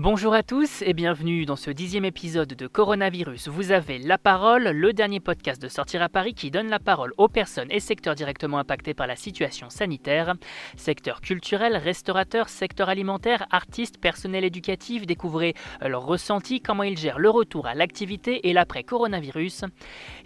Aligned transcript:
Bonjour 0.00 0.32
à 0.32 0.44
tous 0.44 0.82
et 0.82 0.92
bienvenue 0.92 1.44
dans 1.44 1.56
ce 1.56 1.72
dixième 1.72 2.04
épisode 2.04 2.54
de 2.54 2.66
Coronavirus. 2.68 3.48
Vous 3.48 3.72
avez 3.72 3.98
La 3.98 4.16
Parole, 4.16 4.68
le 4.68 4.92
dernier 4.92 5.18
podcast 5.18 5.60
de 5.60 5.66
Sortir 5.66 6.02
à 6.02 6.08
Paris 6.08 6.34
qui 6.34 6.52
donne 6.52 6.70
la 6.70 6.78
parole 6.78 7.12
aux 7.18 7.26
personnes 7.26 7.66
et 7.72 7.80
secteurs 7.80 8.14
directement 8.14 8.58
impactés 8.58 8.94
par 8.94 9.08
la 9.08 9.16
situation 9.16 9.70
sanitaire. 9.70 10.34
Secteur 10.76 11.20
culturel, 11.20 11.76
restaurateur, 11.76 12.48
secteur 12.48 12.88
alimentaire, 12.88 13.48
artistes, 13.50 13.98
personnel 13.98 14.44
éducatif, 14.44 15.04
découvrez 15.04 15.54
leurs 15.80 16.06
ressentis, 16.06 16.60
comment 16.60 16.84
ils 16.84 16.96
gèrent 16.96 17.18
le 17.18 17.30
retour 17.30 17.66
à 17.66 17.74
l'activité 17.74 18.48
et 18.48 18.52
l'après-coronavirus. 18.52 19.64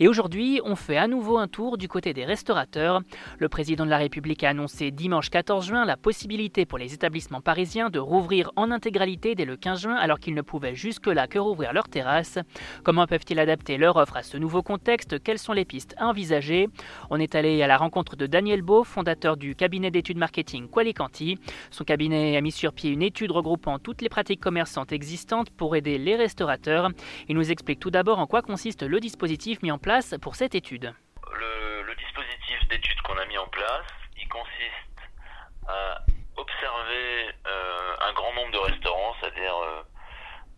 Et 0.00 0.06
aujourd'hui, 0.06 0.60
on 0.66 0.76
fait 0.76 0.98
à 0.98 1.08
nouveau 1.08 1.38
un 1.38 1.48
tour 1.48 1.78
du 1.78 1.88
côté 1.88 2.12
des 2.12 2.26
restaurateurs. 2.26 3.00
Le 3.38 3.48
président 3.48 3.86
de 3.86 3.90
la 3.90 3.96
République 3.96 4.44
a 4.44 4.50
annoncé 4.50 4.90
dimanche 4.90 5.30
14 5.30 5.66
juin 5.66 5.86
la 5.86 5.96
possibilité 5.96 6.66
pour 6.66 6.76
les 6.76 6.92
établissements 6.92 7.40
parisiens 7.40 7.88
de 7.88 8.00
rouvrir 8.00 8.52
en 8.56 8.70
intégralité 8.70 9.34
dès 9.34 9.46
le 9.46 9.56
15 9.62 9.80
juin 9.80 9.94
alors 9.94 10.18
qu'ils 10.18 10.34
ne 10.34 10.42
pouvaient 10.42 10.74
jusque-là 10.74 11.28
que 11.28 11.38
rouvrir 11.38 11.72
leurs 11.72 11.88
terrasses. 11.88 12.38
Comment 12.84 13.06
peuvent-ils 13.06 13.38
adapter 13.38 13.78
leur 13.78 13.96
offre 13.96 14.16
à 14.16 14.22
ce 14.22 14.36
nouveau 14.36 14.62
contexte? 14.62 15.22
Quelles 15.22 15.38
sont 15.38 15.52
les 15.52 15.64
pistes 15.64 15.94
envisagées? 15.98 16.68
On 17.08 17.18
est 17.18 17.34
allé 17.34 17.62
à 17.62 17.66
la 17.66 17.76
rencontre 17.76 18.16
de 18.16 18.26
Daniel 18.26 18.60
Beau, 18.60 18.84
fondateur 18.84 19.36
du 19.36 19.54
cabinet 19.54 19.90
d'études 19.90 20.18
marketing 20.18 20.68
Qualicanti. 20.68 21.38
Son 21.70 21.84
cabinet 21.84 22.36
a 22.36 22.40
mis 22.40 22.52
sur 22.52 22.72
pied 22.72 22.90
une 22.90 23.02
étude 23.02 23.30
regroupant 23.30 23.78
toutes 23.78 24.02
les 24.02 24.08
pratiques 24.08 24.40
commerçantes 24.40 24.92
existantes 24.92 25.50
pour 25.50 25.76
aider 25.76 25.96
les 25.96 26.16
restaurateurs. 26.16 26.90
Il 27.28 27.36
nous 27.36 27.50
explique 27.50 27.80
tout 27.80 27.90
d'abord 27.90 28.18
en 28.18 28.26
quoi 28.26 28.42
consiste 28.42 28.82
le 28.82 29.00
dispositif 29.00 29.62
mis 29.62 29.70
en 29.70 29.78
place 29.78 30.16
pour 30.20 30.34
cette 30.34 30.54
étude. 30.54 30.92
Le, 31.38 31.94
dispositif 31.94 32.68
d'étude 32.68 33.00
qu'on 33.02 33.16
a 33.16 33.26
mis 33.26 33.38
en 33.38 33.46
place, 33.48 33.86
il 34.20 34.28
consiste 34.28 34.98
à 35.68 36.04
observer 36.36 37.30
euh, 37.46 38.08
un 38.08 38.12
grand 38.12 38.34
nombre 38.34 38.52
de 38.52 38.58
restaurants, 38.58 38.91
euh, 39.50 39.82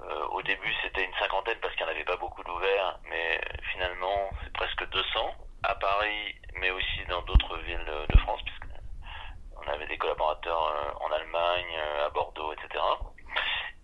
euh, 0.02 0.26
au 0.28 0.42
début 0.42 0.72
c'était 0.82 1.04
une 1.04 1.14
cinquantaine 1.14 1.58
parce 1.60 1.74
qu'il 1.74 1.84
n'y 1.84 1.92
en 1.92 1.94
avait 1.94 2.04
pas 2.04 2.16
beaucoup 2.16 2.42
d'ouverts, 2.44 2.98
mais 3.08 3.40
finalement 3.72 4.30
c'est 4.42 4.52
presque 4.52 4.88
200 4.88 5.34
à 5.62 5.74
Paris, 5.76 6.34
mais 6.54 6.70
aussi 6.70 7.04
dans 7.08 7.22
d'autres 7.22 7.56
villes 7.58 7.84
de 8.08 8.16
France, 8.18 8.40
puisqu'on 8.42 9.70
avait 9.70 9.86
des 9.86 9.96
collaborateurs 9.96 10.96
en 11.00 11.10
Allemagne, 11.10 11.78
à 12.04 12.10
Bordeaux, 12.10 12.52
etc. 12.52 12.82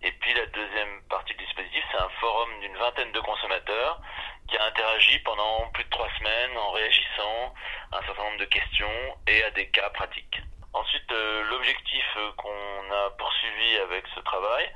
Et 0.03 0.11
puis 0.11 0.33
la 0.33 0.45
deuxième 0.47 1.01
partie 1.09 1.33
du 1.35 1.43
dispositif, 1.45 1.83
c'est 1.91 2.01
un 2.01 2.09
forum 2.19 2.59
d'une 2.59 2.75
vingtaine 2.77 3.11
de 3.11 3.19
consommateurs 3.19 4.01
qui 4.47 4.57
a 4.57 4.65
interagi 4.65 5.19
pendant 5.19 5.67
plus 5.73 5.83
de 5.83 5.89
trois 5.89 6.09
semaines 6.17 6.57
en 6.57 6.71
réagissant 6.71 7.53
à 7.91 7.99
un 7.99 8.01
certain 8.03 8.23
nombre 8.23 8.39
de 8.39 8.45
questions 8.45 9.17
et 9.27 9.43
à 9.43 9.51
des 9.51 9.69
cas 9.69 9.89
pratiques. 9.91 10.41
Ensuite, 10.73 11.11
euh, 11.11 11.43
l'objectif 11.49 12.05
euh, 12.17 12.31
qu'on 12.37 12.91
a 12.91 13.09
poursuivi 13.11 13.77
avec 13.77 14.05
ce 14.15 14.21
travail, 14.21 14.71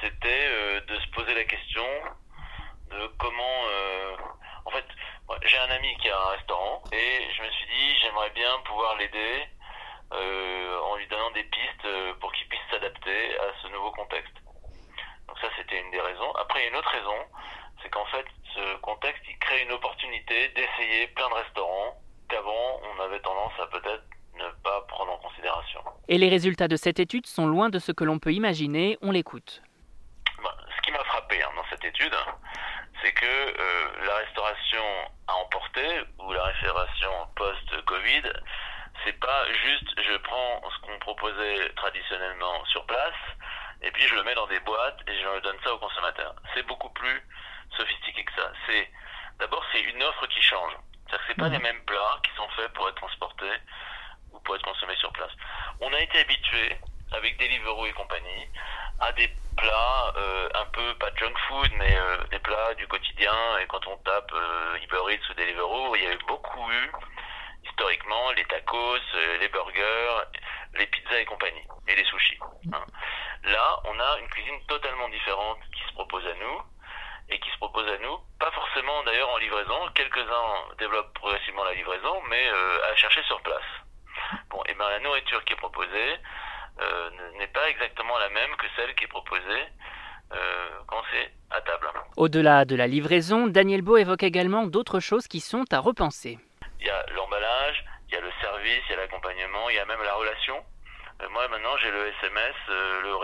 c'était 0.00 0.46
euh, 0.46 0.80
de 0.80 0.96
se 1.00 1.08
poser 1.08 1.34
la 1.34 1.44
question 1.44 1.86
de 2.90 3.06
comment... 3.18 3.60
en 4.66 4.70
fait, 4.70 4.84
j'ai 5.44 5.58
un 5.58 5.70
ami 5.70 5.96
qui 5.98 6.08
a 6.08 6.16
un 6.16 6.30
restaurant 6.36 6.82
et 6.92 7.28
je 7.36 7.42
me 7.42 7.50
suis 7.50 7.66
dit, 7.66 7.98
j'aimerais 8.02 8.30
bien 8.30 8.50
pouvoir 8.64 8.96
l'aider 8.96 9.48
en 10.10 10.96
lui 10.96 11.06
donnant 11.08 11.30
des 11.32 11.42
pistes 11.44 11.88
pour 12.20 12.32
qu'il 12.32 12.46
puisse 12.48 12.60
s'adapter 12.70 13.38
à 13.38 13.46
ce 13.62 13.68
nouveau 13.68 13.90
contexte. 13.92 14.34
Donc 15.26 15.38
ça, 15.40 15.48
c'était 15.56 15.80
une 15.80 15.90
des 15.90 16.00
raisons. 16.00 16.32
Après, 16.36 16.60
il 16.60 16.62
y 16.64 16.66
a 16.66 16.70
une 16.70 16.76
autre 16.76 16.90
raison, 16.90 17.18
c'est 17.82 17.88
qu'en 17.90 18.06
fait, 18.06 18.24
ce 18.54 18.76
contexte, 18.76 19.22
il 19.28 19.36
crée 19.38 19.62
une 19.62 19.72
opportunité 19.72 20.48
d'essayer 20.50 21.08
plein 21.08 21.28
de 21.28 21.34
restaurants 21.34 22.00
qu'avant, 22.28 22.80
on 22.82 23.02
avait 23.02 23.20
tendance 23.20 23.52
à 23.60 23.66
peut-être 23.66 24.04
ne 24.36 24.48
pas 24.62 24.80
prendre 24.82 25.12
en 25.12 25.18
considération. 25.18 25.80
Et 26.08 26.18
les 26.18 26.28
résultats 26.28 26.68
de 26.68 26.76
cette 26.76 26.98
étude 26.98 27.26
sont 27.26 27.46
loin 27.46 27.70
de 27.70 27.78
ce 27.78 27.92
que 27.92 28.04
l'on 28.04 28.18
peut 28.18 28.32
imaginer, 28.32 28.98
on 29.02 29.10
l'écoute. 29.10 29.62
Bah, 30.42 30.56
ce 30.76 30.82
qui 30.82 30.92
m'a 30.92 31.04
frappé 31.04 31.42
hein, 31.42 31.50
dans 31.56 31.64
cette 31.70 31.84
étude, 31.84 32.14
c'est 33.02 33.12
que 33.12 33.26
euh, 33.26 34.06
la 34.06 34.16
restauration 34.16 34.82
ou 36.18 36.32
la 36.32 36.44
restauration 36.44 37.10
post-Covid, 37.36 38.22
c'est 39.04 39.18
pas 39.20 39.44
juste 39.52 39.88
je 40.00 40.16
prends 40.18 40.62
ce 40.70 40.78
qu'on 40.86 40.98
proposait 40.98 41.70
traditionnellement 41.76 42.64
sur 42.66 42.84
place 42.86 43.14
et 43.82 43.90
puis 43.90 44.02
je 44.02 44.14
le 44.14 44.22
mets 44.24 44.34
dans 44.34 44.46
des 44.46 44.60
boîtes 44.60 44.98
et 45.06 45.14
je 45.14 45.40
donne 45.40 45.56
ça 45.64 45.74
aux 45.74 45.78
consommateurs. 45.78 46.34
C'est 46.54 46.66
beaucoup 46.66 46.90
plus 46.90 47.22
sophistiqué 47.76 48.24
que 48.24 48.32
ça. 48.34 48.52
C'est 48.66 48.90
d'abord 49.38 49.64
c'est 49.72 49.82
une 49.82 50.02
offre 50.02 50.26
qui 50.28 50.42
change. 50.42 50.72
C'est-à-dire 51.06 51.18
que 51.18 51.24
c'est 51.28 51.40
pas 51.40 51.48
mmh. 51.48 51.52
les 51.52 51.58
mêmes 51.58 51.84
plats 51.84 52.20
qui 52.24 52.34
sont 52.36 52.48
faits 52.56 52.72
pour 52.72 52.88
être 52.88 52.96
transportés 52.96 53.52
pour 54.44 54.56
être 54.56 54.64
consommé 54.64 54.94
sur 54.96 55.12
place. 55.12 55.30
On 55.80 55.92
a 55.92 56.00
été 56.00 56.18
habitué 56.18 56.76
avec 57.12 57.38
Deliveroo 57.38 57.86
et 57.86 57.92
compagnie 57.92 58.48
à 59.00 59.12
des 59.12 59.28
plats 59.56 60.12
euh, 60.16 60.48
un 60.54 60.66
peu 60.66 60.94
pas 60.98 61.10
junk 61.16 61.34
food 61.48 61.70
mais 61.78 61.96
euh, 61.96 62.24
des 62.30 62.38
plats 62.40 62.74
du 62.74 62.86
quotidien 62.88 63.34
et 63.62 63.66
quand 63.66 63.86
on 63.86 63.96
tape 63.98 64.32
euh, 64.32 64.43
Uber 64.82 65.12
Eats 65.12 65.30
ou 65.30 65.34
Deliveroo 65.34 65.96
il 65.96 66.02
y 66.02 66.06
a 66.06 66.12
eu 66.12 66.18
beaucoup 66.26 66.70
eu 66.70 66.92
historiquement 67.64 68.30
les 68.32 68.44
tacos, 68.44 68.96
euh, 69.14 69.38
les 69.38 69.48
burgers, 69.48 70.22
les 70.74 70.86
pizzas 70.86 71.20
et 71.20 71.24
compagnie 71.24 71.66
et 71.88 71.94
les 71.94 72.04
sushis. 72.04 72.38
Hein. 72.72 72.84
Là 73.44 73.80
on 73.84 73.98
a 73.98 74.18
une 74.20 74.28
cuisine 74.28 74.60
totalement 74.66 75.08
différente 75.08 75.58
qui 75.74 75.82
se 75.88 75.94
propose 75.94 76.26
à 76.26 76.34
nous 76.34 76.62
et 77.30 77.38
qui 77.38 77.50
se 77.50 77.56
propose 77.56 77.88
à 77.88 77.98
nous, 77.98 78.18
pas 78.38 78.50
forcément 78.50 79.02
d'ailleurs 79.04 79.30
en 79.30 79.38
livraison, 79.38 79.88
quelques-uns 79.94 80.76
développent 80.78 81.14
progressivement 81.14 81.64
la 81.64 81.72
livraison, 81.72 82.20
mais 82.28 82.48
à 82.90 82.94
chercher 82.96 83.22
sur 83.22 83.40
place. 83.40 83.64
Bon, 84.50 84.62
et 84.66 84.74
ben 84.74 84.88
la 84.88 85.00
nourriture 85.00 85.42
qui 85.44 85.54
est 85.54 85.56
proposée 85.56 86.18
euh, 86.80 87.10
n'est 87.38 87.48
pas 87.48 87.68
exactement 87.68 88.18
la 88.18 88.28
même 88.30 88.54
que 88.56 88.66
celle 88.76 88.94
qui 88.94 89.04
est 89.04 89.08
proposée 89.08 89.42
euh, 89.42 89.93
quand 90.86 91.02
c'est 91.12 91.32
à 91.50 91.60
table. 91.60 91.88
Au-delà 92.16 92.64
de 92.64 92.76
la 92.76 92.86
livraison, 92.86 93.46
Daniel 93.46 93.82
Beau 93.82 93.96
évoque 93.96 94.22
également 94.22 94.66
d'autres 94.66 95.00
choses 95.00 95.28
qui 95.28 95.40
sont 95.40 95.64
à 95.72 95.78
repenser. 95.78 96.38
Il 96.80 96.86
y 96.86 96.90
a 96.90 97.06
l'emballage, 97.14 97.84
il 98.08 98.14
y 98.14 98.18
a 98.18 98.20
le 98.20 98.30
service, 98.40 98.82
il 98.88 98.90
y 98.90 98.94
a 98.94 98.96
l'accompagnement, 98.96 99.70
il 99.70 99.76
y 99.76 99.78
a 99.78 99.86
même 99.86 100.02
la 100.02 100.14
relation. 100.14 100.56
Euh, 101.22 101.28
moi 101.30 101.46
maintenant 101.48 101.76
j'ai 101.80 101.90
le 101.90 102.08
SMS, 102.08 102.54
le 102.68 103.14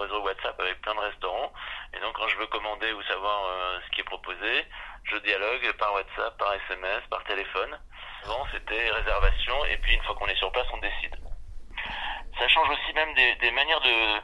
réseau 0.00 0.22
WhatsApp 0.22 0.58
avec 0.60 0.80
plein 0.82 0.94
de 0.94 1.00
restaurants. 1.00 1.52
Et 1.94 2.00
donc 2.00 2.14
quand 2.16 2.28
je 2.28 2.36
veux 2.36 2.46
commander 2.46 2.92
ou 2.92 3.02
savoir 3.02 3.80
ce 3.84 3.90
qui 3.94 4.00
est 4.00 4.04
proposé, 4.04 4.64
je 5.10 5.16
dialogue 5.18 5.72
par 5.78 5.94
WhatsApp, 5.94 6.36
par 6.38 6.54
SMS, 6.54 7.02
par 7.10 7.22
téléphone. 7.24 7.78
Souvent, 8.22 8.46
c'était 8.52 8.90
réservation, 8.90 9.64
et 9.66 9.76
puis 9.78 9.94
une 9.94 10.02
fois 10.02 10.14
qu'on 10.16 10.26
est 10.26 10.36
sur 10.36 10.50
place, 10.50 10.66
on 10.72 10.78
décide. 10.78 11.14
Ça 12.38 12.48
change 12.48 12.68
aussi 12.70 12.92
même 12.94 13.14
des, 13.14 13.50
manières 13.52 13.80
de, 13.80 14.20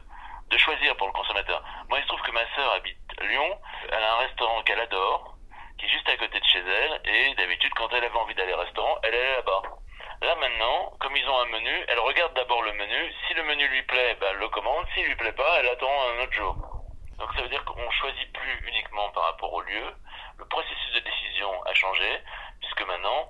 de, 0.51 0.59
choisir 0.59 0.97
pour 0.97 1.07
le 1.07 1.13
consommateur. 1.13 1.63
Moi, 1.93 1.99
il 1.99 2.05
se 2.05 2.09
trouve 2.09 2.23
que 2.23 2.31
ma 2.31 2.55
sœur 2.57 2.73
habite 2.73 2.97
Lyon, 3.21 3.59
elle 3.91 4.03
a 4.03 4.15
un 4.15 4.17
restaurant 4.21 4.63
qu'elle 4.63 4.81
adore, 4.81 5.37
qui 5.77 5.85
est 5.85 5.91
juste 5.91 6.09
à 6.09 6.17
côté 6.17 6.41
de 6.41 6.45
chez 6.47 6.61
elle, 6.61 7.01
et 7.05 7.35
d'habitude, 7.35 7.71
quand 7.75 7.93
elle 7.93 8.03
avait 8.03 8.17
envie 8.17 8.35
d'aller 8.35 8.55
au 8.55 8.61
restaurant, 8.61 8.97
elle 9.03 9.15
allait 9.15 9.37
là-bas. 9.37 9.63
Là 10.23 10.35
maintenant, 10.37 10.91
comme 11.01 11.15
ils 11.15 11.29
ont 11.29 11.39
un 11.41 11.51
menu, 11.51 11.85
elle 11.89 11.99
regarde 11.99 12.33
d'abord 12.33 12.63
le 12.63 12.73
menu. 12.73 13.15
Si 13.29 13.35
le 13.35 13.43
menu 13.43 13.69
lui 13.69 13.83
plaît, 13.83 14.17
ben, 14.19 14.29
elle 14.31 14.39
le 14.39 14.49
commande. 14.49 14.87
S'il 14.95 15.05
lui 15.05 15.17
plaît 15.17 15.33
pas, 15.33 15.59
elle 15.59 15.69
attend 15.69 15.93
un 16.17 16.23
autre 16.23 16.33
jour. 16.33 16.57
Donc 17.19 17.29
ça 17.35 17.43
veut 17.43 17.51
dire 17.51 17.63
qu'on 17.67 17.91
choisit 17.91 18.33
plus 18.33 18.69
uniquement 18.69 19.11
par 19.11 19.25
rapport 19.25 19.53
au 19.53 19.61
lieu. 19.61 19.95
Le 20.39 20.47
processus 20.47 20.95
de 20.95 21.01
décision 21.01 21.63
a 21.65 21.75
changé, 21.75 22.23
puisque 22.61 22.87
maintenant, 22.89 23.29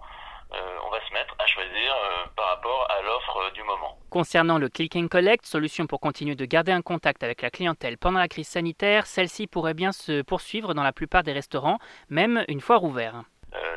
on 0.86 0.90
va 0.90 1.00
se 1.06 1.12
mettre 1.12 1.34
à 1.38 1.46
choisir 1.46 1.94
euh, 1.94 2.26
par 2.36 2.48
rapport 2.48 2.90
à 2.90 3.02
l'offre 3.02 3.36
euh, 3.38 3.50
du 3.52 3.62
moment. 3.62 3.98
Concernant 4.10 4.58
le 4.58 4.68
Click 4.68 4.96
and 4.96 5.08
Collect, 5.08 5.46
solution 5.46 5.86
pour 5.86 6.00
continuer 6.00 6.34
de 6.34 6.44
garder 6.44 6.72
un 6.72 6.82
contact 6.82 7.22
avec 7.22 7.42
la 7.42 7.50
clientèle 7.50 7.98
pendant 7.98 8.18
la 8.18 8.28
crise 8.28 8.48
sanitaire, 8.48 9.06
celle-ci 9.06 9.46
pourrait 9.46 9.74
bien 9.74 9.92
se 9.92 10.22
poursuivre 10.22 10.74
dans 10.74 10.82
la 10.82 10.92
plupart 10.92 11.22
des 11.22 11.32
restaurants, 11.32 11.78
même 12.08 12.44
une 12.48 12.60
fois 12.60 12.76
rouverts. 12.76 13.22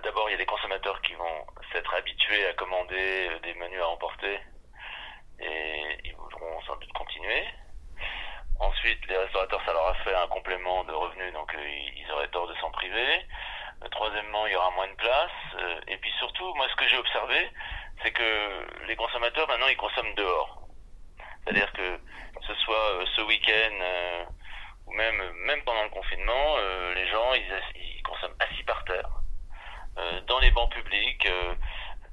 D'abord, 0.04 0.30
il 0.30 0.34
y 0.34 0.36
a 0.36 0.38
des 0.38 0.46
consommateurs 0.46 1.02
qui 1.02 1.14
vont 1.16 1.46
s'être 1.74 1.94
habitués 1.94 2.48
à 2.48 2.54
commander 2.54 3.30
des 3.44 3.54
menus 3.56 3.82
à 3.82 3.90
emporter 3.90 4.40
et 5.40 5.84
ils 6.06 6.16
voudront 6.16 6.62
sans 6.66 6.76
doute 6.78 6.94
continuer. 6.94 7.44
Ensuite, 8.60 9.00
les 9.10 9.18
restaurateurs, 9.18 9.62
ça 9.66 9.74
leur 9.74 9.88
a 9.88 9.94
fait 9.96 10.16
un 10.16 10.28
complément 10.28 10.84
de 10.86 10.94
revenus, 10.94 11.34
donc 11.34 11.54
ils 11.98 12.12
auraient 12.12 12.30
tort 12.30 12.48
de 12.48 12.56
s'en 12.56 12.72
priver. 12.72 13.26
Troisièmement, 13.92 14.46
il 14.48 14.54
y 14.54 14.56
aura 14.56 14.72
moins 14.72 14.88
de 14.88 14.96
place. 14.96 15.32
Euh, 15.56 15.80
et 15.88 15.98
puis 15.98 16.12
surtout, 16.20 16.54
moi, 16.56 16.68
ce 16.70 16.76
que 16.76 16.88
j'ai 16.88 16.98
observé, 16.98 17.50
c'est 18.04 18.12
que 18.12 18.86
les 18.88 18.96
consommateurs, 18.96 19.48
maintenant, 19.48 19.68
ils 19.68 19.78
consomment 19.78 20.14
dehors. 20.16 20.68
C'est-à-dire 21.44 21.72
que 21.74 22.00
ce 22.42 22.54
soit 22.56 22.90
euh, 22.92 23.06
ce 23.16 23.22
week-end 23.22 23.78
euh, 23.82 24.26
ou 24.88 24.94
même, 24.94 25.32
même 25.46 25.62
pendant 25.64 25.84
le 25.84 25.90
confinement, 25.90 26.58
les 26.94 27.08
gens, 27.08 27.34
ils, 27.34 28.02
consomment 28.04 28.36
assis 28.40 28.64
par 28.64 28.84
terre, 28.86 29.10
dans 30.28 30.38
les 30.40 30.52
bancs 30.52 30.72
publics. 30.72 31.28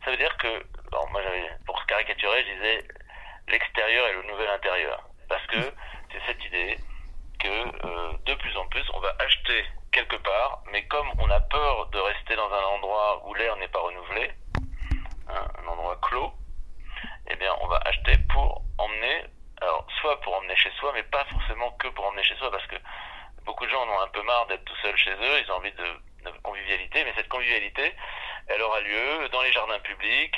ça 0.03 0.11
veut 0.11 0.17
dire 0.17 0.35
que, 0.39 0.65
bon, 0.91 1.07
moi, 1.11 1.21
pour 1.67 1.85
caricaturer, 1.85 2.45
je 2.45 2.55
disais, 2.55 2.89
l'extérieur 3.49 4.07
est 4.07 4.15
le 4.15 4.23
nouvel 4.23 4.49
intérieur. 4.49 5.07
Parce 5.29 5.47
que 5.49 5.61
c'est 6.11 6.23
cette 6.27 6.43
idée 6.47 6.79
que 7.39 8.25
de 8.25 8.35
plus 8.37 8.57
en 8.57 8.67
plus, 8.69 8.85
on 8.95 9.01
va 9.01 9.15
acheter 9.19 9.67
quelque 9.93 10.17
part, 10.17 10.63
mais 10.73 10.85
comme 10.87 11.09
on 11.19 11.31
a 11.31 11.41
peur 11.41 11.87
de 11.87 11.99
rester 11.99 12.35
dans 12.35 12.53
un 12.53 12.65
endroit 12.65 13.23
où 13.27 13.35
l'air 13.35 13.57
n'est 13.57 13.69
pas 13.69 13.81
renouvelé, 13.81 14.33
hein, 15.29 15.47
un 15.63 15.69
endroit 15.69 15.99
clos, 16.03 16.33
eh 17.29 17.37
bien 17.37 17.55
on 17.61 17.67
va 17.69 17.77
acheter 17.85 18.17
pour 18.31 18.63
emmener, 18.79 19.25
alors 19.61 19.87
soit 20.01 20.21
pour 20.23 20.35
emmener 20.37 20.57
chez 20.57 20.71
soi, 20.79 20.93
mais 20.95 21.03
pas 21.05 21.25
forcément 21.27 21.71
que 21.73 21.89
pour 21.89 22.07
emmener 22.07 22.25
chez 22.25 22.37
soi, 22.37 22.51
parce 22.51 22.67
que 22.67 22.77
beaucoup 23.45 23.67
de 23.67 23.71
gens 23.71 23.83
en 23.83 23.89
ont 23.89 24.01
un 24.01 24.09
peu 24.09 24.23
marre 24.23 24.47
d'être 24.47 24.65
tout 24.65 24.77
seuls 24.83 24.97
chez 24.97 25.13
eux, 25.13 25.41
ils 25.45 25.53
ont 25.53 25.57
envie 25.57 25.73
de, 25.73 25.85
de 26.25 26.31
convivialité, 26.43 27.05
mais 27.05 27.13
cette 27.17 27.29
convivialité, 27.29 27.95
elle 28.49 28.63
aura 28.63 28.81
lieu 28.81 29.29
dans 29.29 29.43
les 29.43 29.53
jardins 29.53 29.81
publics, 29.81 30.35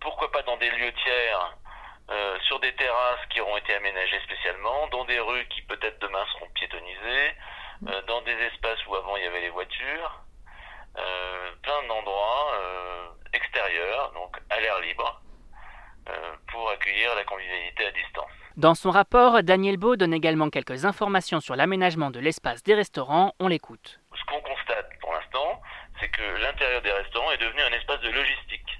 pourquoi 0.00 0.32
pas 0.32 0.42
dans 0.42 0.56
des 0.56 0.70
lieux 0.70 0.92
tiers, 0.92 1.56
euh, 2.10 2.38
sur 2.40 2.58
des 2.60 2.74
terrasses 2.74 3.24
qui 3.28 3.40
auront 3.40 3.56
été 3.58 3.74
aménagées 3.74 4.20
spécialement, 4.20 4.88
dans 4.88 5.04
des 5.04 5.20
rues 5.20 5.46
qui 5.48 5.62
peut-être 5.62 6.00
demain 6.00 6.24
seront 6.32 6.48
piétonnisées, 6.54 7.34
euh, 7.86 8.02
dans 8.06 8.22
des 8.22 8.32
espaces 8.32 8.84
où 8.86 8.94
avant 8.94 9.16
il 9.16 9.24
y 9.24 9.26
avait 9.26 9.40
les 9.40 9.50
voitures, 9.50 10.24
euh, 10.98 11.50
plein 11.62 11.86
d'endroits 11.88 12.52
euh, 12.54 13.08
extérieurs, 13.32 14.12
donc 14.12 14.36
à 14.50 14.60
l'air 14.60 14.80
libre, 14.80 15.22
euh, 16.08 16.34
pour 16.48 16.68
accueillir 16.70 17.14
la 17.14 17.24
convivialité 17.24 17.86
à 17.86 17.92
distance. 17.92 18.30
Dans 18.56 18.74
son 18.74 18.90
rapport, 18.90 19.42
Daniel 19.42 19.76
Beau 19.76 19.96
donne 19.96 20.12
également 20.12 20.50
quelques 20.50 20.84
informations 20.84 21.40
sur 21.40 21.54
l'aménagement 21.54 22.10
de 22.10 22.18
l'espace 22.18 22.62
des 22.64 22.74
restaurants. 22.74 23.32
On 23.38 23.48
l'écoute. 23.48 24.00
Ce 24.14 24.24
qu'on 24.24 24.40
constate 24.40 24.90
pour 25.00 25.12
l'instant, 25.14 25.62
c'est 26.00 26.08
que 26.08 26.22
l'intérieur 26.42 26.82
des 26.82 26.92
restaurants 26.92 27.30
est 27.30 27.38
devenu 27.38 27.62
un 27.62 27.72
espace 27.72 28.00
de 28.00 28.10
logistique. 28.10 28.78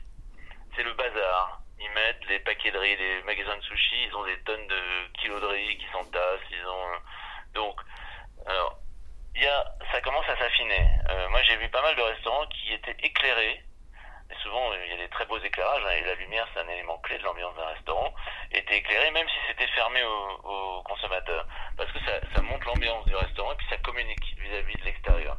C'est 0.77 0.83
le 0.83 0.93
bazar. 0.95 1.63
Ils 1.79 1.91
mettent 1.91 2.27
les 2.29 2.41
paquets 2.41 2.73
de 2.73 2.79
riz, 2.79 2.97
les 2.97 3.23
magasins 3.23 3.57
de 3.57 3.63
sushi, 3.63 4.09
ils 4.09 4.17
ont 4.17 4.25
des 4.25 4.39
tonnes 4.41 4.67
de 4.67 5.13
kilos 5.21 5.41
de 5.41 5.47
riz 5.47 5.79
qui 5.79 5.87
s'entassent, 5.93 6.41
ils 6.51 6.67
ont 6.67 7.55
donc 7.55 7.81
alors 8.47 8.80
y 9.37 9.47
a 9.47 9.65
ça 9.93 10.01
commence 10.01 10.29
à 10.29 10.37
s'affiner. 10.37 10.89
Euh, 11.11 11.29
moi 11.29 11.43
j'ai 11.43 11.57
vu 11.57 11.69
pas 11.69 11.83
mal 11.83 11.97
de 11.97 12.03
restaurants 12.03 12.47
qui 12.47 12.73
étaient 12.73 12.97
éclairés. 13.03 13.63
Et 14.31 14.35
souvent 14.43 14.73
il 14.75 14.91
y 14.91 14.95
a 14.95 14.97
des 14.97 15.09
très 15.09 15.27
beaux 15.27 15.39
éclairages 15.39 15.83
hein, 15.85 15.97
et 15.99 16.05
la 16.05 16.15
lumière 16.15 16.47
c'est 16.55 16.61
un 16.61 16.69
élément 16.69 16.99
clé 16.99 17.19
de 17.19 17.25
l'ambiance 17.25 17.55
d'un 17.57 17.67
restaurant. 17.67 18.15
Était 18.53 18.79
éclairé 18.79 19.11
même 19.11 19.29
si 19.29 19.37
c'était 19.49 19.67
fermé 19.69 20.03
aux, 20.03 20.49
aux, 20.49 20.83
consommateurs 20.83 21.47
parce 21.77 21.91
que 21.93 21.99
ça, 22.01 22.21
ça 22.35 22.43
montre 22.43 22.67
l'ambiance 22.67 23.05
du 23.07 23.17
restaurant 23.17 23.53
et 23.53 23.57
puis 23.57 23.67
ça 23.69 23.77
communique 23.79 24.37
vis-à-vis 24.39 24.75
-vis 24.75 24.81
de 24.81 24.85
l'extérieur. 24.85 25.37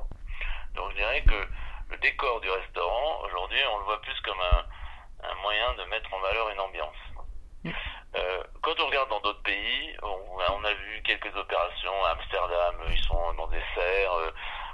Donc 0.76 0.92
je 0.92 0.96
dirais 0.98 1.22
que 1.24 1.48
le 1.90 1.98
décor 1.98 2.42
du 2.42 2.50
restaurant 2.50 3.22
aujourd'hui 3.26 3.60
on 3.74 3.78
le 3.80 3.86
voit 3.86 4.02
plus 4.02 4.20
comme 4.22 4.40
un 4.40 4.66
un 5.24 5.36
moyen 5.42 5.74
de 5.74 5.84
mettre 5.86 6.14
en 6.14 6.20
valeur 6.20 6.50
une 6.50 6.60
ambiance. 6.60 6.96
Euh, 8.16 8.44
quand 8.62 8.78
on 8.80 8.88
regarde 8.88 9.10
dans 9.10 9.22
d'autres 9.22 9.44
pays, 9.44 9.96
on, 10.04 10.20
on, 10.54 10.64
a 10.66 10.74
vu 10.74 11.02
quelques 11.04 11.34
opérations 11.36 12.06
à 12.06 12.12
Amsterdam, 12.12 12.76
ils 12.90 13.04
sont 13.04 13.34
dans 13.34 13.48
des 13.48 13.62
serres, 13.74 14.14
euh, 14.14 14.32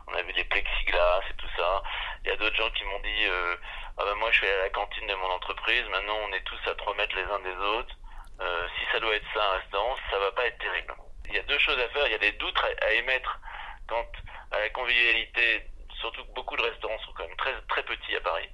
on 0.07 0.13
a 0.13 0.21
vu 0.23 0.26
des 0.37 0.43
plexiglas 0.45 1.21
et 1.29 1.33
tout 1.33 1.49
ça. 1.57 1.83
Il 2.23 2.29
y 2.29 2.31
a 2.31 2.37
d'autres 2.37 2.55
gens 2.55 2.69
qui 2.71 2.83
m'ont 2.85 2.99
dit 2.99 3.25
euh, 3.25 3.55
ah 3.97 4.05
ben 4.05 4.15
moi 4.15 4.31
je 4.31 4.37
suis 4.37 4.47
à 4.47 4.57
la 4.59 4.69
cantine 4.69 5.07
de 5.07 5.15
mon 5.15 5.31
entreprise, 5.31 5.83
maintenant 5.89 6.17
on 6.29 6.33
est 6.33 6.43
tous 6.43 6.69
à 6.69 6.75
3 6.75 6.95
mètres 6.95 7.15
les 7.15 7.23
uns 7.23 7.39
des 7.39 7.57
autres. 7.57 7.95
Euh, 8.39 8.67
si 8.77 8.85
ça 8.91 8.99
doit 8.99 9.15
être 9.15 9.25
ça 9.33 9.43
un 9.43 9.57
restaurant, 9.57 9.95
ça 10.11 10.19
va 10.19 10.31
pas 10.31 10.45
être 10.45 10.59
terrible. 10.59 10.93
Il 11.25 11.35
y 11.35 11.39
a 11.39 11.43
deux 11.43 11.57
choses 11.57 11.79
à 11.79 11.89
faire, 11.89 12.05
il 12.05 12.11
y 12.11 12.15
a 12.15 12.19
des 12.19 12.33
doutes 12.33 12.57
à, 12.59 12.85
à 12.85 12.91
émettre 12.91 13.39
quant 13.87 14.05
à 14.51 14.59
la 14.59 14.69
convivialité, 14.69 15.65
surtout 15.99 16.23
que 16.23 16.33
beaucoup 16.33 16.55
de 16.55 16.61
restaurants 16.61 16.99
sont 16.99 17.13
quand 17.13 17.27
même 17.27 17.37
très 17.37 17.59
très 17.67 17.83
petits 17.83 18.15
à 18.15 18.21
Paris. 18.21 18.49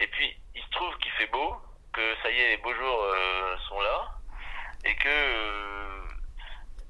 Et 0.00 0.06
puis 0.06 0.34
il 0.54 0.62
se 0.62 0.70
trouve 0.70 0.96
qu'il 0.98 1.12
fait 1.12 1.26
beau, 1.26 1.56
que 1.92 2.16
ça 2.22 2.30
y 2.30 2.40
est, 2.40 2.48
les 2.48 2.56
beaux 2.56 2.74
jours 2.74 3.02
euh, 3.02 3.56
sont 3.68 3.80
là, 3.82 4.08
et 4.84 4.94
que 4.96 5.08
euh, 5.08 6.06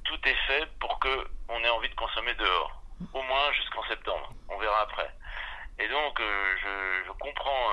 tout 0.05 0.29
est 0.29 0.47
fait 0.47 0.67
pour 0.79 1.01
que 1.01 1.27
on 1.49 1.65
ait 1.65 1.69
envie 1.69 1.89
de 1.89 1.95
consommer 1.95 2.35
dehors, 2.35 2.80
au 3.13 3.23
moins 3.23 3.53
jusqu'en 3.53 3.83
septembre. 3.85 4.31
On 4.49 4.59
verra 4.59 4.83
après. 4.83 5.11
Et 5.79 5.89
donc, 5.89 6.21
euh, 6.21 6.57
je, 6.63 7.07
je, 7.07 7.13
comprends 7.13 7.71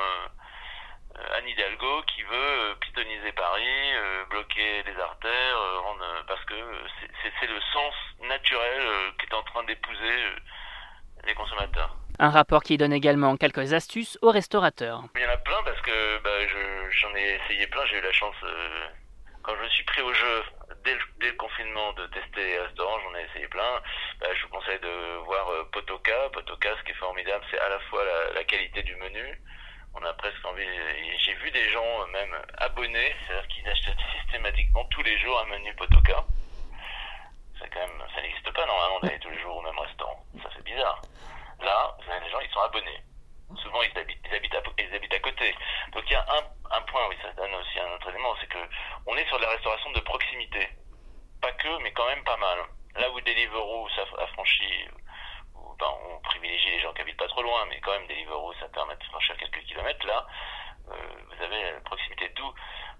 Anne 1.35 1.47
Hidalgo 1.47 2.03
qui 2.03 2.23
veut 2.23 2.75
pitoniser 2.79 3.31
Paris, 3.31 3.91
bloquer 4.29 4.83
les 4.83 4.99
artères, 4.99 5.81
rendre, 5.83 6.05
parce 6.27 6.43
que 6.45 6.55
c'est 7.39 7.47
le 7.47 7.59
sens 7.73 7.93
naturel 8.21 9.13
qui 9.19 9.25
est 9.25 9.33
en 9.33 9.43
train 9.43 9.63
d'épouser 9.63 10.35
les 11.25 11.33
consommateurs. 11.33 11.95
Un 12.19 12.29
rapport 12.29 12.63
qui 12.63 12.77
donne 12.77 12.93
également 12.93 13.37
quelques 13.37 13.73
astuces 13.73 14.17
aux 14.23 14.31
restaurateurs. 14.31 15.03
Il 15.15 15.21
y 15.21 15.25
en 15.25 15.29
a 15.29 15.37
plein 15.37 15.61
parce 15.63 15.79
que 15.81 16.17
bah, 16.23 16.47
j'en 16.89 17.15
ai 17.15 17.39
essayé 17.43 17.67
plein. 17.67 17.85
J'ai 17.85 17.97
eu 17.97 18.01
la 18.01 18.11
chance, 18.11 18.35
euh, 18.43 18.87
quand 19.43 19.55
je 19.55 19.61
me 19.61 19.69
suis 19.69 19.83
pris 19.83 20.01
au 20.01 20.11
jeu 20.13 20.43
dès 21.19 21.27
le, 21.27 21.33
confinement, 21.33 21.91
de 21.93 22.07
tester 22.07 22.43
les 22.43 22.75
j'en 22.77 23.15
ai 23.15 23.23
essayé 23.29 23.47
plein. 23.47 23.81
Bah, 24.19 24.27
je 24.33 24.43
vous 24.43 24.49
conseille 24.49 24.79
de 24.79 25.17
voir 25.25 25.49
euh, 25.49 25.63
Potoka. 25.71 26.29
Potoka, 26.31 26.69
ce 26.77 26.83
qui 26.83 26.91
est 26.91 26.95
formidable, 26.95 27.43
c'est 27.51 27.59
à 27.59 27.69
la 27.69 27.79
fois 27.91 28.03
la, 28.33 28.43
qualité 28.45 28.83
du 28.83 28.95
menu. 28.95 29.41
On 29.93 30.03
a 30.03 30.13
presque 30.13 30.45
envie. 30.45 30.63
J'ai 31.25 31.33
vu 31.35 31.51
des 31.51 31.69
gens 31.71 32.01
euh, 32.01 32.05
même 32.07 32.35
abonnés, 32.59 33.15
c'est-à-dire 33.25 33.47
qu'ils 33.49 33.67
achètent 33.67 33.97
systématiquement 34.21 34.85
tous 34.85 35.03
les 35.03 35.17
jours 35.19 35.39
un 35.41 35.45
menu 35.45 35.73
Potoka. 35.75 36.23
Quand 37.59 37.79
même, 37.79 38.07
ça 38.15 38.21
n'existe 38.21 38.49
pas 38.53 38.65
normalement 38.65 38.99
d'aller 39.01 39.19
tous 39.19 39.29
les 39.29 39.41
jours 39.41 39.57
au 39.57 39.61
même 39.61 39.77
restaurant. 39.77 40.23
Ça 40.41 40.49
c'est 40.55 40.63
bizarre. 40.63 41.01
Là, 41.61 41.97
vous 41.99 42.11
avez 42.11 42.23
des 42.23 42.31
gens, 42.31 42.39
ils 42.39 42.49
sont 42.51 42.61
abonnés. 42.61 43.01
Souvent, 43.61 43.81
ils 43.81 43.97
habitent, 43.97 44.19
ils 44.25 44.35
habitent, 44.35 44.55
à, 44.55 44.61
ils 44.79 44.95
habitent 44.95 45.13
à 45.13 45.19
côté. 45.19 45.55
Donc, 45.93 46.03
il 46.07 46.13
y 46.13 46.15
a 46.15 46.25
un, 46.29 46.77
un 46.77 46.81
point, 46.81 47.07
oui, 47.09 47.15
ça 47.21 47.31
donne 47.33 47.53
aussi 47.55 47.79
un 47.79 47.93
autre 47.95 48.09
élément, 48.09 48.35
c'est 48.39 48.47
que 48.47 48.57
on 49.05 49.15
est 49.15 49.25
sur 49.27 49.37
de 49.37 49.43
la 49.43 49.51
restauration 49.51 49.91
de 49.91 49.99
proximité. 50.01 50.67
Pas 51.41 51.51
que, 51.53 51.81
mais 51.81 51.91
quand 51.93 52.05
même 52.07 52.23
mal. 52.37 52.59
Là 52.95 53.11
où 53.11 53.21
Deliveroo 53.21 53.87
s'affranchit, 53.89 54.87
ben, 55.79 55.93
on 56.09 56.19
privilégie 56.21 56.71
les 56.71 56.79
gens 56.79 56.93
qui 56.93 57.01
habitent 57.01 57.17
pas 57.17 57.27
trop 57.27 57.43
loin, 57.43 57.65
mais 57.69 57.79
quand 57.81 57.91
même 57.91 58.07
Deliveroo, 58.07 58.53
ça 58.59 58.67
permet 58.69 58.95
de 58.95 59.03
franchir 59.03 59.37
quelques 59.37 59.63
kilomètres. 59.65 60.05
Là, 60.05 60.25
euh, 60.91 60.95
vous 61.27 61.43
avez 61.43 61.71
la 61.73 61.79
proximité. 61.81 62.29
D'où, 62.35 62.53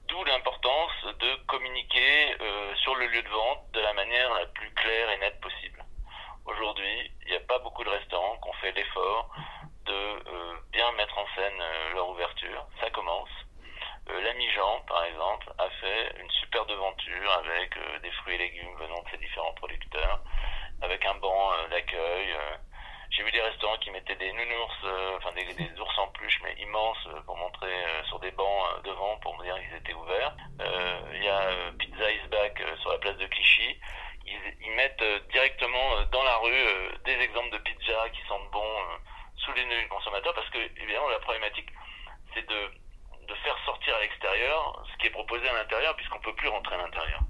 d'où 0.08 0.24
l'importance 0.26 1.06
de 1.20 1.36
communiquer 1.48 2.36
euh, 2.40 2.76
sur 2.76 2.96
le 2.96 3.08
lieu 3.08 3.22
de 3.24 3.30
vente 3.30 3.72
de 3.72 3.80
la 3.80 3.94
manière 3.94 4.34
la 4.36 4.46
plus 4.48 4.72
claire 4.74 5.10
et 5.10 5.18
nette 5.18 5.42
possible. 5.42 5.84
Aujourd'hui, 6.46 7.12
il 7.26 7.32
n'y 7.32 7.38
a 7.38 7.42
pas 7.42 7.60
beaucoup 7.60 7.84
de 7.84 7.90
restaurants 7.90 8.38
qui 8.38 8.50
ont 8.50 8.54
fait 8.62 8.72
l'effort 8.72 9.30
de 9.86 9.94
euh, 9.94 10.56
bien 10.72 10.92
mettre 10.94 11.18
en 11.18 11.26
scène 11.36 11.60
euh, 11.60 11.94
leur 11.94 12.10
ouverture. 12.10 12.68
Ça 12.80 12.90
commence. 12.92 13.30
Euh, 14.10 14.22
L'ami 14.22 14.50
Jean, 14.52 14.82
par 14.88 15.04
exemple, 15.04 15.52
a 15.58 15.70
fait 15.82 16.22
une 16.22 16.30
super 16.32 16.66
devanture 16.66 17.32
avec 17.34 17.76
euh, 17.78 18.00
des 18.00 18.12
fruits 18.12 18.36
et 18.36 18.38
légumes 18.38 18.76
venant 18.80 19.02
de 19.02 19.10
ses 19.10 19.18
différents 19.18 19.54
producteurs, 19.54 20.22
avec 20.82 21.06
un 21.06 21.16
banc 21.16 21.52
euh, 21.54 21.68
d'accueil. 21.70 22.36
J'ai 23.10 23.24
vu 23.24 23.32
des 23.32 23.42
restaurants 23.42 23.78
qui 23.78 23.90
mettaient 23.92 24.16
des 24.18 24.32
nounours, 24.34 24.76
enfin 25.16 25.32
des, 25.32 25.46
des, 25.54 25.80
ours 25.80 25.98
en 25.98 26.08
peluche, 26.10 26.40
mais 26.44 26.54
immenses, 26.60 27.08
pour 27.26 27.38
montrer 27.38 27.74
sur 28.04 28.20
des 28.20 28.32
bancs 28.32 28.77
devant 28.88 29.18
pour 29.20 29.38
me 29.38 29.44
dire 29.44 29.56
qu'ils 29.56 29.78
étaient 29.78 29.94
ouverts. 29.94 30.36
Il 31.14 31.24
y 31.24 31.30
a 31.30 31.72
Pizza 31.78 32.12
is 32.12 32.28
Back 32.30 32.62
sur 32.82 32.92
la 32.92 32.98
place 32.98 33.18
de 33.18 33.28
Clichy 33.28 33.78
ils, 34.62 34.72
mettent 34.72 35.02
euh, 35.02 35.20
directement 35.32 35.98
euh, 35.98 36.06
dans 36.12 36.24
la 36.24 36.38
rue 36.38 36.52
euh, 36.52 36.92
des 37.06 37.14
exemples 37.14 37.52
de 37.52 37.58
pizza 37.60 38.10
qui 38.10 38.22
sentent 38.28 38.50
bon 38.52 38.66
sous 39.38 39.54
les 39.54 39.66
nez 39.66 39.82
du 39.82 39.88
consommateur 39.88 40.34
parce 40.34 40.50
que 40.50 40.58
évidemment 40.82 41.10
la 41.10 41.20
problématique 41.20 41.70
c'est 42.34 42.46
de, 42.48 42.72
faire 43.44 43.58
sortir 43.66 43.96
à 43.96 44.00
l'extérieur 44.00 44.84
ce 44.92 44.98
qui 44.98 45.08
est 45.08 45.12
proposé 45.12 45.48
à 45.48 45.54
l'intérieur 45.54 45.96
puisqu'on 45.96 46.20
peut 46.20 46.34
plus 46.36 46.48
rentrer 46.48 46.76
à 46.76 46.80
l'intérieur. 46.80 47.22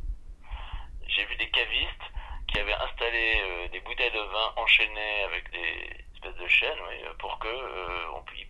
J'ai 1.08 1.25
vu 1.25 1.36
des 1.36 1.50
cavistes 1.50 2.08
qui 2.48 2.60
avaient 2.60 2.74
installé 2.74 3.41
euh, 3.41 3.67
des 3.70 3.81
bouteilles 3.81 4.12
de 4.12 4.20
vin 4.20 4.53
enchaînées 4.55 5.24
avec 5.24 5.51
des 5.51 6.05
espèces 6.15 6.36
de 6.36 6.48
chaînes 6.48 6.79
oui, 6.88 7.03
pour 7.20 7.38
que 7.39 7.48
euh, 7.48 8.12
on 8.13 8.24
ils 8.38 8.48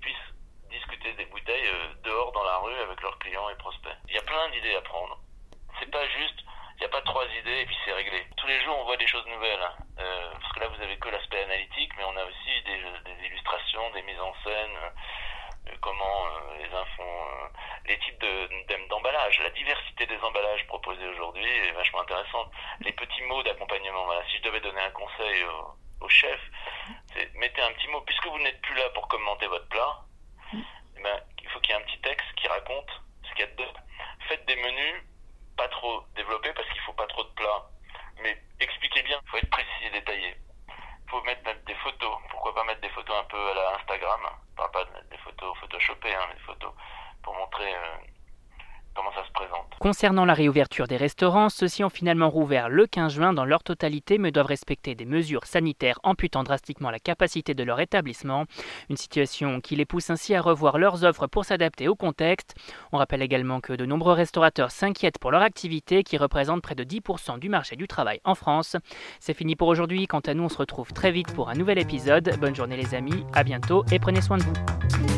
des 1.14 1.26
bouteilles 1.26 1.68
euh, 1.68 1.94
dehors 2.04 2.32
dans 2.32 2.44
la 2.44 2.58
rue 2.58 2.76
avec 2.76 3.02
leurs 3.02 3.18
clients 3.20 3.50
et 3.50 3.56
prospects. 3.56 3.98
Il 4.08 4.16
y 4.16 4.18
a 4.18 4.22
plein 4.22 4.50
d'idées 4.50 4.76
à 4.76 4.82
prendre. 4.82 5.20
C'est 5.80 5.92
pas 5.92 6.08
juste 6.08 6.44
il 6.78 6.82
n'y 6.82 6.86
a 6.86 6.90
pas 6.90 7.02
trois 7.02 7.26
idées 7.26 7.62
et 7.62 7.66
puis 7.66 7.76
c'est 7.84 7.94
réglé. 7.94 8.24
Tous 8.38 8.46
les 8.46 8.62
jours, 8.62 8.78
on 8.80 8.86
voit 8.86 8.98
des 8.98 9.08
choses 9.08 9.26
nouvelles. 9.26 9.62
Hein. 9.62 9.74
Euh, 10.00 10.32
parce 10.40 10.54
que 10.54 10.60
là, 10.60 10.68
vous 10.68 10.82
avez 10.82 10.96
que 10.98 11.10
l'aspect 11.10 11.42
analytique, 11.42 11.92
mais 11.98 12.04
on 12.04 12.16
a 12.16 12.24
aussi 12.24 12.62
des, 12.66 13.26
illustrations, 13.26 13.90
des 13.92 14.04
mises 14.04 14.20
en 14.20 14.34
scène, 14.44 14.78
euh, 14.78 15.72
comment 15.82 16.28
euh, 16.28 16.58
les 16.60 16.70
font, 16.96 17.26
les 17.88 17.98
types 17.98 18.24
d'emballage. 18.90 19.40
La 19.40 19.50
diversité 19.50 20.06
des 20.06 20.20
emballages 20.20 20.68
proposés 20.68 21.08
aujourd'hui 21.08 21.50
est 21.50 21.72
vachement 21.72 22.02
intéressante. 22.02 22.52
Les 22.82 22.92
petits 22.92 23.24
mots 23.24 23.42
d'accompagnement. 23.42 24.06
Voilà. 24.06 24.22
Si 24.30 24.38
je 24.38 24.44
devais 24.44 24.62
donner 24.62 24.82
un 24.82 24.92
conseil 24.92 25.44
au, 25.46 26.06
au 26.06 26.10
chef, 26.10 26.40
c'est 27.14 27.34
mettez 27.34 27.62
un 27.64 27.72
petit 27.72 27.88
mot. 27.88 28.02
Puisque 28.02 28.28
vous 28.28 28.40
n'êtes 28.40 28.62
plus 28.62 28.76
là 28.76 28.88
pour 28.92 29.08
commenter 29.08 29.48
votre 29.48 29.68
plat, 29.70 30.02
eh 30.54 31.02
ben, 31.02 31.20
il 31.42 31.50
faut 31.50 31.60
qu'il 31.62 31.74
y 31.74 31.74
ait 31.74 31.82
un 31.82 31.86
petit 31.86 32.02
texte 32.02 32.28
qui 32.36 32.48
raconte 32.48 33.02
ce 33.24 33.32
qu'il 33.32 33.40
y 33.40 33.44
a 33.44 33.52
dedans. 33.52 33.74
Faites 34.28 34.46
des 34.46 34.58
menus 34.58 35.04
pas 35.58 35.68
trop 35.68 36.04
développé 36.16 36.54
parce 36.54 36.70
qu'il 36.70 36.80
faut 36.82 36.94
pas 36.94 37.08
trop 37.08 37.24
de 37.24 37.30
plats. 37.30 37.66
Mais 38.22 38.38
expliquez 38.60 39.02
bien, 39.04 39.20
il 39.22 39.30
faut 39.30 39.38
être 39.38 39.50
précis 39.50 39.86
et 39.86 39.90
détaillé. 39.90 40.36
Il 40.70 41.10
faut 41.10 41.22
mettre, 41.24 41.44
mettre, 41.44 41.66
des 41.66 41.76
photos. 41.76 42.18
Pourquoi 42.30 42.54
pas 42.54 42.64
mettre 42.64 42.82
des 42.82 42.90
photos 42.90 43.16
un 43.18 43.24
peu 43.26 43.52
à 43.52 43.54
la 43.54 43.76
Instagram 43.76 44.22
Pas, 44.56 44.70
pas 44.70 44.86
des 45.10 45.18
photos 45.18 45.58
photoshopées, 45.60 46.14
hein, 46.14 46.28
des 46.34 46.42
photos 46.42 46.74
pour 47.24 47.34
montrer 47.36 47.74
euh, 47.76 47.98
comment 48.96 49.14
ça 49.14 49.26
se 49.26 49.32
présente. 49.32 49.67
Concernant 49.80 50.26
la 50.26 50.34
réouverture 50.34 50.88
des 50.88 50.98
restaurants, 50.98 51.50
ceux-ci 51.50 51.84
ont 51.84 51.90
finalement 51.90 52.30
rouvert 52.30 52.68
le 52.68 52.88
15 52.88 53.14
juin 53.14 53.34
dans 53.34 53.46
leur 53.46 53.64
totalité 53.64 54.18
mais 54.18 54.32
doivent 54.32 54.48
respecter 54.48 54.96
des 54.96 55.06
mesures 55.06 55.46
sanitaires 55.46 56.00
amputant 56.04 56.44
drastiquement 56.44 56.90
la 56.90 57.00
capacité 57.00 57.54
de 57.54 57.64
leur 57.64 57.80
établissement. 57.80 58.46
Une 58.90 58.98
situation 58.98 59.62
qui 59.62 59.76
les 59.76 59.86
pousse 59.86 60.10
ainsi 60.10 60.34
à 60.34 60.42
revoir 60.42 60.80
leurs 60.80 61.04
offres 61.04 61.28
pour 61.28 61.46
s'adapter 61.46 61.88
au 61.88 61.96
contexte. 61.96 62.56
On 62.92 62.98
rappelle 62.98 63.22
également 63.22 63.62
que 63.62 63.74
de 63.74 63.86
nombreux 63.86 64.14
restaurateurs 64.14 64.72
s'inquiètent 64.72 65.20
pour 65.20 65.32
leur 65.32 65.42
activité 65.42 66.04
qui 66.04 66.18
représente 66.18 66.62
près 66.62 66.76
de 66.76 66.84
10% 66.84 67.38
du 67.40 67.50
marché 67.50 67.76
du 67.76 67.88
travail 67.88 68.20
en 68.24 68.36
France. 68.36 68.78
C'est 69.20 69.36
fini 69.36 69.56
pour 69.56 69.68
aujourd'hui. 69.68 70.08
Quant 70.08 70.22
à 70.22 70.34
nous, 70.34 70.44
on 70.44 70.50
se 70.50 70.58
retrouve 70.58 70.92
très 70.92 71.12
vite 71.12 71.34
pour 71.34 71.50
un 71.50 71.54
nouvel 71.54 71.78
épisode. 71.78 72.36
Bonne 72.40 72.56
journée 72.56 72.78
les 72.78 72.96
amis, 72.96 73.26
à 73.34 73.44
bientôt 73.44 73.86
et 73.92 74.00
prenez 74.00 74.22
soin 74.22 74.38
de 74.38 74.44
vous. 74.44 75.17